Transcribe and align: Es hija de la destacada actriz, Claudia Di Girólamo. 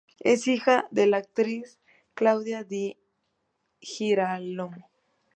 Es 0.21 0.47
hija 0.47 0.87
de 0.89 1.05
la 1.05 1.17
destacada 1.17 1.17
actriz, 1.43 1.79
Claudia 2.15 2.63
Di 2.63 2.97
Girólamo. 3.79 4.89